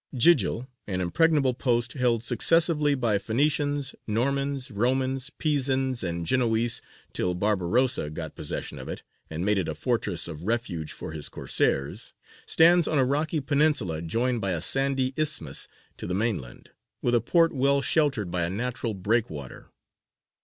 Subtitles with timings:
[0.15, 6.81] Jījil, an impregnable post, held successively by Phoenicians, Normans, Romans, Pisans, and Genoese,
[7.13, 11.29] till Barbarossa got possession of it and made it a fortress of refuge for his
[11.29, 12.13] Corsairs,
[12.47, 15.67] stands on a rocky peninsula joined by a sandy isthmus
[15.97, 16.71] to the mainland,
[17.03, 19.67] with a port well sheltered by a natural breakwater.